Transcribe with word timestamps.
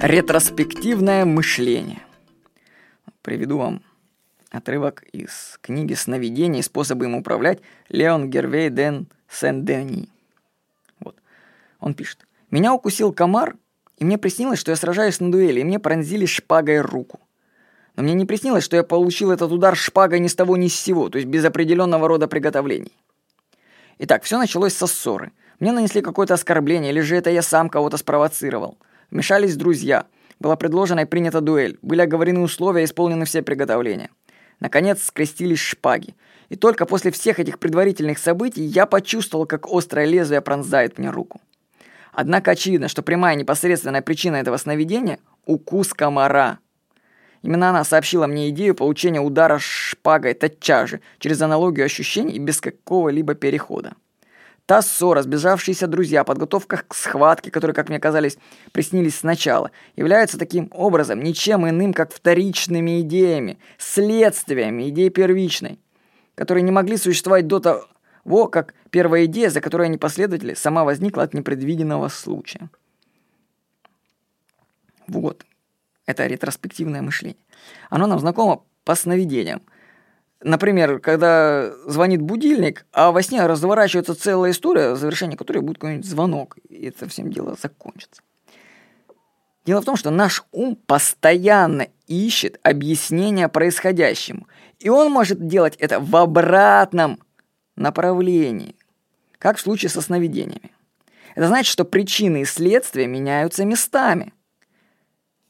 Ретроспективное 0.00 1.24
мышление. 1.24 1.98
Приведу 3.22 3.58
вам 3.58 3.82
отрывок 4.48 5.02
из 5.10 5.58
книги 5.60 5.94
«Сновидения 5.94 6.60
и 6.60 6.62
способы 6.62 7.06
им 7.06 7.16
управлять» 7.16 7.58
Леон 7.88 8.30
Гервей 8.30 8.70
Ден 8.70 9.08
Сен-Дени. 9.28 10.08
Вот. 11.00 11.16
Он 11.80 11.94
пишет. 11.94 12.28
«Меня 12.52 12.72
укусил 12.74 13.12
комар, 13.12 13.56
и 13.96 14.04
мне 14.04 14.18
приснилось, 14.18 14.60
что 14.60 14.70
я 14.70 14.76
сражаюсь 14.76 15.18
на 15.18 15.32
дуэли, 15.32 15.60
и 15.60 15.64
мне 15.64 15.80
пронзили 15.80 16.26
шпагой 16.26 16.80
руку. 16.80 17.18
Но 17.96 18.04
мне 18.04 18.14
не 18.14 18.24
приснилось, 18.24 18.62
что 18.62 18.76
я 18.76 18.84
получил 18.84 19.32
этот 19.32 19.50
удар 19.50 19.74
шпагой 19.74 20.20
ни 20.20 20.28
с 20.28 20.36
того 20.36 20.56
ни 20.56 20.68
с 20.68 20.76
сего, 20.76 21.08
то 21.08 21.18
есть 21.18 21.26
без 21.26 21.44
определенного 21.44 22.06
рода 22.06 22.28
приготовлений. 22.28 22.96
Итак, 23.98 24.22
все 24.22 24.38
началось 24.38 24.74
со 24.74 24.86
ссоры. 24.86 25.32
Мне 25.58 25.72
нанесли 25.72 26.02
какое-то 26.02 26.34
оскорбление, 26.34 26.92
или 26.92 27.00
же 27.00 27.16
это 27.16 27.30
я 27.30 27.42
сам 27.42 27.68
кого-то 27.68 27.96
спровоцировал. 27.96 28.78
Вмешались 29.10 29.56
друзья. 29.56 30.06
Была 30.38 30.56
предложена 30.56 31.00
и 31.00 31.04
принята 31.04 31.40
дуэль. 31.40 31.78
Были 31.82 32.02
оговорены 32.02 32.40
условия, 32.40 32.84
исполнены 32.84 33.24
все 33.24 33.42
приготовления. 33.42 34.10
Наконец 34.60 35.04
скрестились 35.04 35.60
шпаги. 35.60 36.14
И 36.48 36.56
только 36.56 36.86
после 36.86 37.10
всех 37.10 37.38
этих 37.38 37.58
предварительных 37.58 38.18
событий 38.18 38.62
я 38.62 38.86
почувствовал, 38.86 39.46
как 39.46 39.66
острое 39.66 40.06
лезвие 40.06 40.40
пронзает 40.40 40.98
мне 40.98 41.10
руку. 41.10 41.40
Однако 42.12 42.52
очевидно, 42.52 42.88
что 42.88 43.02
прямая 43.02 43.36
непосредственная 43.36 44.02
причина 44.02 44.36
этого 44.36 44.56
сновидения– 44.56 45.18
укус 45.46 45.94
комара. 45.94 46.58
Именно 47.42 47.70
она 47.70 47.84
сообщила 47.84 48.26
мне 48.26 48.50
идею 48.50 48.74
получения 48.74 49.20
удара 49.20 49.58
шпагой 49.58 50.34
тотчас 50.34 50.90
же, 50.90 51.00
через 51.18 51.40
аналогию 51.40 51.86
ощущений 51.86 52.34
и 52.34 52.40
без 52.40 52.60
какого-либо 52.60 53.34
перехода. 53.34 53.94
Та 54.68 54.82
ссора, 54.82 55.22
сбежавшиеся 55.22 55.86
друзья, 55.86 56.24
подготовка 56.24 56.84
к 56.86 56.94
схватке, 56.94 57.50
которые, 57.50 57.74
как 57.74 57.88
мне 57.88 57.98
казалось, 57.98 58.36
приснились 58.70 59.16
сначала, 59.16 59.70
являются 59.96 60.38
таким 60.38 60.68
образом 60.72 61.22
ничем 61.22 61.66
иным, 61.66 61.94
как 61.94 62.12
вторичными 62.12 63.00
идеями, 63.00 63.58
следствиями 63.78 64.90
идеи 64.90 65.08
первичной, 65.08 65.78
которые 66.34 66.64
не 66.64 66.70
могли 66.70 66.98
существовать 66.98 67.46
до 67.46 67.60
того, 67.60 68.48
как 68.48 68.74
первая 68.90 69.24
идея, 69.24 69.48
за 69.48 69.62
которой 69.62 69.86
они 69.86 69.96
последовали, 69.96 70.52
сама 70.52 70.84
возникла 70.84 71.22
от 71.22 71.32
непредвиденного 71.32 72.08
случая. 72.08 72.68
Вот. 75.06 75.46
Это 76.04 76.26
ретроспективное 76.26 77.00
мышление. 77.00 77.40
Оно 77.88 78.06
нам 78.06 78.18
знакомо 78.18 78.64
по 78.84 78.94
сновидениям– 78.94 79.62
Например, 80.40 81.00
когда 81.00 81.72
звонит 81.86 82.22
будильник, 82.22 82.86
а 82.92 83.10
во 83.10 83.22
сне 83.22 83.44
разворачивается 83.44 84.14
целая 84.14 84.52
история, 84.52 84.92
в 84.92 84.96
завершении 84.96 85.36
которой 85.36 85.58
будет 85.58 85.78
какой-нибудь 85.78 86.06
звонок, 86.06 86.56
и 86.68 86.86
это 86.86 87.08
всем 87.08 87.32
дело 87.32 87.56
закончится. 87.60 88.22
Дело 89.66 89.82
в 89.82 89.84
том, 89.84 89.96
что 89.96 90.10
наш 90.10 90.44
ум 90.52 90.76
постоянно 90.76 91.88
ищет 92.06 92.60
объяснение 92.62 93.48
происходящему, 93.48 94.46
и 94.78 94.88
он 94.88 95.10
может 95.10 95.46
делать 95.46 95.74
это 95.76 95.98
в 95.98 96.14
обратном 96.14 97.20
направлении, 97.74 98.76
как 99.38 99.56
в 99.56 99.60
случае 99.60 99.90
со 99.90 100.00
сновидениями. 100.00 100.70
Это 101.34 101.48
значит, 101.48 101.70
что 101.70 101.84
причины 101.84 102.42
и 102.42 102.44
следствия 102.44 103.06
меняются 103.06 103.64
местами, 103.64 104.32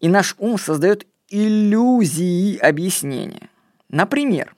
и 0.00 0.08
наш 0.08 0.34
ум 0.38 0.58
создает 0.58 1.06
иллюзии 1.28 2.56
объяснения. 2.56 3.50
Например, 3.90 4.54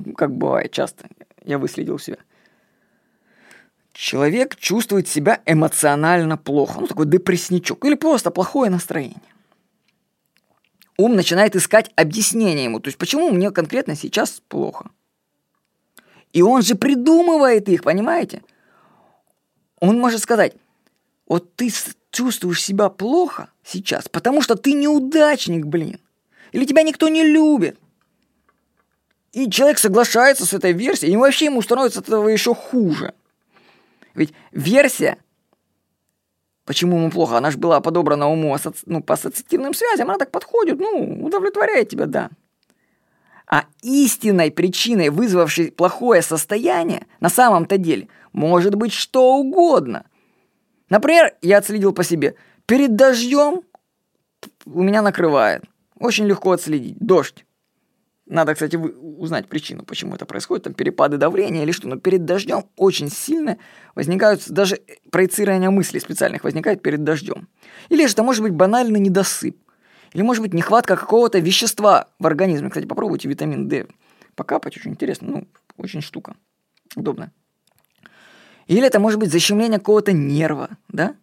ну, 0.00 0.12
как 0.14 0.32
бывает 0.32 0.72
часто, 0.72 1.08
я 1.44 1.58
выследил 1.58 1.98
себя. 1.98 2.18
Человек 3.92 4.56
чувствует 4.56 5.06
себя 5.06 5.40
эмоционально 5.44 6.38
плохо, 6.38 6.80
ну 6.80 6.86
такой 6.86 7.06
депрессничок, 7.06 7.84
или 7.84 7.94
просто 7.94 8.30
плохое 8.30 8.70
настроение. 8.70 9.20
Ум 10.96 11.14
начинает 11.14 11.56
искать 11.56 11.90
объяснение 11.96 12.64
ему, 12.64 12.80
то 12.80 12.88
есть 12.88 12.98
почему 12.98 13.30
мне 13.30 13.50
конкретно 13.50 13.94
сейчас 13.94 14.42
плохо. 14.48 14.90
И 16.32 16.40
он 16.40 16.62
же 16.62 16.74
придумывает 16.74 17.68
их, 17.68 17.82
понимаете? 17.82 18.42
Он 19.80 19.98
может 19.98 20.20
сказать, 20.20 20.54
вот 21.26 21.54
ты 21.56 21.70
чувствуешь 22.10 22.62
себя 22.62 22.88
плохо 22.88 23.50
сейчас, 23.64 24.08
потому 24.08 24.40
что 24.40 24.54
ты 24.54 24.72
неудачник, 24.72 25.66
блин. 25.66 25.98
Или 26.52 26.64
тебя 26.64 26.82
никто 26.82 27.08
не 27.08 27.24
любит. 27.24 27.78
И 29.32 29.50
человек 29.50 29.78
соглашается 29.78 30.44
с 30.44 30.52
этой 30.52 30.72
версией, 30.72 31.12
и 31.12 31.16
вообще 31.16 31.46
ему 31.46 31.62
становится 31.62 32.00
от 32.00 32.08
этого 32.08 32.28
еще 32.28 32.54
хуже. 32.54 33.14
Ведь 34.14 34.34
версия, 34.50 35.16
почему 36.66 36.98
ему 36.98 37.10
плохо, 37.10 37.38
она 37.38 37.50
же 37.50 37.56
была 37.56 37.80
подобрана 37.80 38.28
уму 38.28 38.56
ну, 38.84 39.02
по 39.02 39.14
ассоциативным 39.14 39.72
связям, 39.72 40.10
она 40.10 40.18
так 40.18 40.30
подходит, 40.30 40.78
ну, 40.78 41.24
удовлетворяет 41.24 41.88
тебя, 41.88 42.06
да. 42.06 42.30
А 43.46 43.64
истинной 43.82 44.50
причиной, 44.50 45.08
вызвавшей 45.08 45.72
плохое 45.72 46.20
состояние, 46.22 47.06
на 47.20 47.30
самом-то 47.30 47.78
деле, 47.78 48.08
может 48.32 48.74
быть 48.74 48.92
что 48.92 49.36
угодно. 49.36 50.04
Например, 50.90 51.34
я 51.40 51.58
отследил 51.58 51.92
по 51.92 52.04
себе, 52.04 52.34
перед 52.66 52.96
дождем 52.96 53.62
у 54.66 54.82
меня 54.82 55.00
накрывает. 55.00 55.64
Очень 55.98 56.26
легко 56.26 56.52
отследить. 56.52 56.98
Дождь. 56.98 57.46
Надо, 58.26 58.54
кстати, 58.54 58.76
узнать 58.76 59.48
причину, 59.48 59.82
почему 59.82 60.14
это 60.14 60.26
происходит, 60.26 60.64
там 60.64 60.74
перепады 60.74 61.16
давления 61.16 61.64
или 61.64 61.72
что, 61.72 61.88
но 61.88 61.96
перед 61.96 62.24
дождем 62.24 62.66
очень 62.76 63.10
сильно 63.10 63.58
возникают, 63.96 64.48
даже 64.48 64.80
проецирование 65.10 65.70
мыслей 65.70 65.98
специальных 65.98 66.44
возникает 66.44 66.82
перед 66.82 67.02
дождем. 67.02 67.48
Или 67.88 68.06
же 68.06 68.12
это 68.12 68.22
может 68.22 68.42
быть 68.42 68.52
банальный 68.52 69.00
недосып, 69.00 69.56
или 70.12 70.22
может 70.22 70.42
быть 70.42 70.54
нехватка 70.54 70.96
какого-то 70.96 71.40
вещества 71.40 72.08
в 72.20 72.26
организме. 72.26 72.68
Кстати, 72.68 72.86
попробуйте 72.86 73.28
витамин 73.28 73.68
D 73.68 73.86
покапать, 74.36 74.76
очень 74.76 74.92
интересно, 74.92 75.28
ну, 75.28 75.48
очень 75.76 76.00
штука, 76.00 76.36
удобно. 76.94 77.32
Или 78.68 78.86
это 78.86 79.00
может 79.00 79.18
быть 79.18 79.32
защемление 79.32 79.78
какого-то 79.78 80.12
нерва, 80.12 80.70
да? 80.88 81.16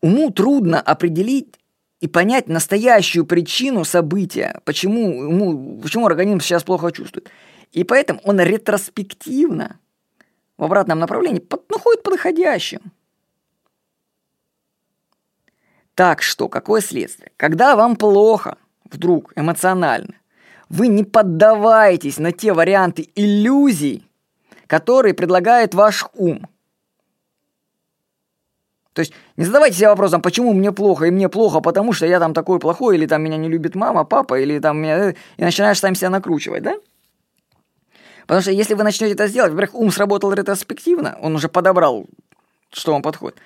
Уму 0.00 0.30
трудно 0.30 0.80
определить 0.80 1.54
и 2.00 2.08
понять 2.08 2.48
настоящую 2.48 3.24
причину 3.24 3.84
события, 3.84 4.60
почему, 4.64 5.24
ему, 5.24 5.80
почему 5.80 6.06
организм 6.06 6.40
сейчас 6.40 6.62
плохо 6.62 6.92
чувствует. 6.92 7.30
И 7.72 7.84
поэтому 7.84 8.20
он 8.24 8.40
ретроспективно 8.40 9.78
в 10.56 10.64
обратном 10.64 10.98
направлении 10.98 11.40
под, 11.40 11.68
находит 11.70 12.02
подходящим. 12.02 12.80
Так 15.94 16.22
что, 16.22 16.48
какое 16.48 16.82
следствие? 16.82 17.32
Когда 17.38 17.74
вам 17.74 17.96
плохо, 17.96 18.58
вдруг 18.90 19.32
эмоционально, 19.34 20.14
вы 20.68 20.88
не 20.88 21.04
поддаваетесь 21.04 22.18
на 22.18 22.32
те 22.32 22.52
варианты 22.52 23.08
иллюзий, 23.14 24.06
которые 24.66 25.14
предлагает 25.14 25.74
ваш 25.74 26.04
ум– 26.14 26.46
то 28.96 29.00
есть 29.00 29.12
не 29.36 29.44
задавайте 29.44 29.76
себе 29.76 29.88
вопросом, 29.88 30.22
почему 30.22 30.54
мне 30.54 30.72
плохо, 30.72 31.04
и 31.04 31.10
мне 31.10 31.28
плохо, 31.28 31.60
потому 31.60 31.92
что 31.92 32.06
я 32.06 32.18
там 32.18 32.32
такой 32.32 32.58
плохой, 32.58 32.96
или 32.96 33.04
там 33.04 33.22
меня 33.22 33.36
не 33.36 33.46
любит 33.46 33.74
мама, 33.74 34.04
папа, 34.04 34.40
или 34.40 34.58
там 34.58 34.78
меня... 34.78 35.10
И 35.10 35.14
начинаешь 35.36 35.78
сам 35.80 35.94
себя 35.94 36.08
накручивать, 36.08 36.62
да? 36.62 36.76
Потому 38.22 38.40
что 38.40 38.52
если 38.52 38.72
вы 38.72 38.84
начнете 38.84 39.12
это 39.12 39.26
сделать, 39.26 39.52
во-первых, 39.52 39.74
ум 39.74 39.90
сработал 39.90 40.32
ретроспективно, 40.32 41.18
он 41.20 41.34
уже 41.34 41.50
подобрал, 41.50 42.06
что 42.72 42.92
вам 42.92 43.02
подходит. 43.02 43.36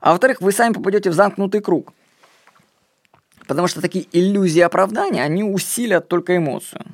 А 0.00 0.10
во-вторых, 0.10 0.42
вы 0.42 0.52
сами 0.52 0.74
попадете 0.74 1.08
в 1.08 1.14
замкнутый 1.14 1.62
круг. 1.62 1.94
Потому 3.48 3.68
что 3.68 3.80
такие 3.80 4.06
иллюзии 4.12 4.60
оправдания, 4.60 5.22
они 5.22 5.42
усилят 5.42 6.08
только 6.08 6.36
эмоцию. 6.36 6.84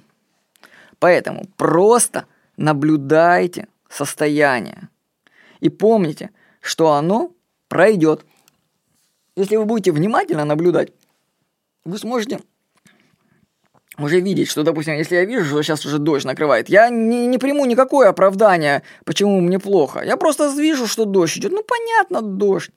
Поэтому 1.01 1.45
просто 1.57 2.27
наблюдайте 2.57 3.67
состояние. 3.89 4.91
И 5.59 5.71
помните, 5.71 6.31
что 6.61 6.93
оно 6.93 7.33
пройдет. 7.69 8.25
Если 9.37 9.57
вы 9.57 9.65
будете 9.65 9.93
внимательно 9.93 10.45
наблюдать, 10.45 10.93
вы 11.85 11.99
сможете 11.99 12.41
уже 13.99 14.21
видеть, 14.21 14.49
что, 14.49 14.63
допустим, 14.63 14.95
если 14.95 15.17
я 15.17 15.25
вижу, 15.25 15.47
что 15.47 15.63
сейчас 15.63 15.87
уже 15.87 15.99
дождь 15.99 16.25
накрывает, 16.25 16.69
я 16.69 16.89
не, 16.89 17.27
не 17.27 17.39
приму 17.39 17.65
никакое 17.65 18.09
оправдание, 18.09 18.83
почему 19.05 19.41
мне 19.41 19.59
плохо. 19.59 20.03
Я 20.05 20.17
просто 20.17 20.53
вижу, 20.57 20.87
что 20.87 21.05
дождь 21.05 21.39
идет. 21.39 21.53
Ну, 21.53 21.63
понятно, 21.63 22.23
дождь. 22.23 22.71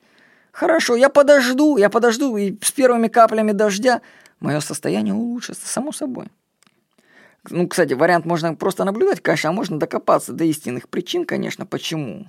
Хорошо, 0.52 0.96
я 0.96 1.08
подожду, 1.08 1.76
я 1.76 1.90
подожду, 1.90 2.36
и 2.36 2.56
с 2.62 2.72
первыми 2.72 3.08
каплями 3.08 3.52
дождя 3.52 4.00
мое 4.40 4.60
состояние 4.60 5.14
улучшится, 5.14 5.68
само 5.68 5.92
собой. 5.92 6.26
Ну, 7.48 7.68
кстати, 7.68 7.94
вариант 7.94 8.26
можно 8.26 8.54
просто 8.54 8.84
наблюдать, 8.84 9.20
конечно, 9.20 9.50
а 9.50 9.52
можно 9.52 9.78
докопаться 9.78 10.32
до 10.32 10.44
истинных 10.44 10.88
причин, 10.88 11.24
конечно, 11.24 11.66
почему. 11.66 12.26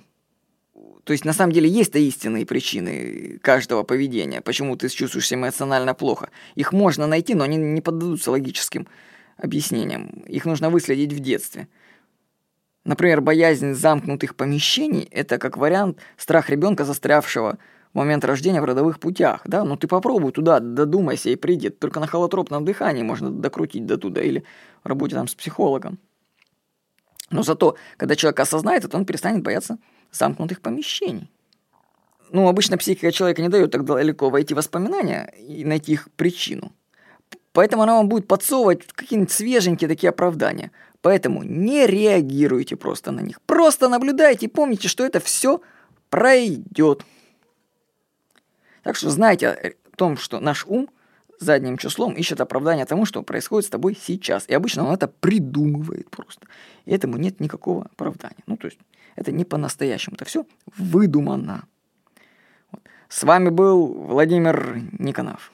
То 1.04 1.12
есть 1.12 1.24
на 1.24 1.32
самом 1.32 1.52
деле 1.52 1.68
есть-то 1.68 1.98
истинные 1.98 2.46
причины 2.46 3.38
каждого 3.42 3.82
поведения, 3.82 4.40
почему 4.40 4.76
ты 4.76 4.88
чувствуешь 4.88 5.26
себя 5.26 5.40
эмоционально 5.40 5.94
плохо. 5.94 6.30
Их 6.54 6.72
можно 6.72 7.06
найти, 7.06 7.34
но 7.34 7.44
они 7.44 7.56
не 7.56 7.80
поддадутся 7.80 8.30
логическим 8.30 8.86
объяснениям. 9.36 10.22
Их 10.26 10.44
нужно 10.44 10.70
выследить 10.70 11.12
в 11.12 11.18
детстве. 11.18 11.66
Например, 12.84 13.20
боязнь 13.20 13.74
замкнутых 13.74 14.36
помещений– 14.36 15.08
это 15.10 15.38
как 15.38 15.56
вариант 15.56 15.98
страх 16.16 16.50
ребенка, 16.50 16.84
застрявшего 16.84 17.58
в 17.92 17.96
момент 17.96 18.24
рождения 18.24 18.60
в 18.60 18.64
родовых 18.64 18.98
путях, 18.98 19.42
да, 19.44 19.64
ну 19.64 19.76
ты 19.76 19.86
попробуй 19.86 20.32
туда, 20.32 20.60
додумайся 20.60 21.30
и 21.30 21.36
приди, 21.36 21.68
только 21.68 22.00
на 22.00 22.06
холотропном 22.06 22.64
дыхании 22.64 23.02
можно 23.02 23.30
докрутить 23.30 23.86
до 23.86 23.98
туда, 23.98 24.22
или 24.22 24.44
в 24.82 24.88
работе 24.88 25.14
там 25.14 25.28
с 25.28 25.34
психологом. 25.34 25.98
Но 27.30 27.42
зато, 27.42 27.76
когда 27.96 28.16
человек 28.16 28.40
осознает 28.40 28.84
это, 28.84 28.96
он 28.96 29.04
перестанет 29.04 29.42
бояться 29.42 29.78
замкнутых 30.12 30.60
помещений. 30.60 31.30
Ну, 32.30 32.48
обычно 32.48 32.78
психика 32.78 33.12
человека 33.12 33.42
не 33.42 33.48
дает 33.48 33.70
так 33.70 33.84
далеко 33.84 34.30
войти 34.30 34.54
в 34.54 34.56
воспоминания 34.56 35.32
и 35.36 35.64
найти 35.64 35.92
их 35.92 36.08
причину. 36.16 36.72
Поэтому 37.52 37.82
она 37.82 37.96
вам 37.96 38.08
будет 38.08 38.26
подсовывать 38.26 38.86
какие-нибудь 38.86 39.30
свеженькие 39.30 39.88
такие 39.88 40.08
оправдания. 40.08 40.70
Поэтому 41.02 41.42
не 41.42 41.86
реагируйте 41.86 42.76
просто 42.76 43.10
на 43.10 43.20
них. 43.20 43.40
Просто 43.42 43.88
наблюдайте 43.88 44.46
и 44.46 44.48
помните, 44.48 44.88
что 44.88 45.04
это 45.04 45.20
все 45.20 45.60
пройдет. 46.08 47.04
Так 48.82 48.96
что 48.96 49.10
знайте 49.10 49.48
о 49.48 49.96
том, 49.96 50.16
что 50.16 50.40
наш 50.40 50.64
ум 50.66 50.88
задним 51.42 51.76
числом 51.78 52.12
ищет 52.14 52.40
оправдание 52.40 52.86
тому, 52.86 53.04
что 53.04 53.22
происходит 53.22 53.66
с 53.66 53.70
тобой 53.70 53.98
сейчас. 54.00 54.48
И 54.48 54.54
обычно 54.54 54.84
он 54.84 54.94
это 54.94 55.08
придумывает 55.08 56.10
просто. 56.10 56.46
И 56.86 56.92
этому 56.92 57.16
нет 57.16 57.40
никакого 57.40 57.84
оправдания. 57.84 58.42
Ну, 58.46 58.56
то 58.56 58.66
есть 58.66 58.78
это 59.16 59.32
не 59.32 59.44
по-настоящему. 59.44 60.16
Это 60.16 60.24
все 60.24 60.46
выдумано. 60.76 61.64
Вот. 62.70 62.82
С 63.08 63.22
вами 63.24 63.50
был 63.50 63.92
Владимир 63.92 64.80
Никонов. 64.98 65.52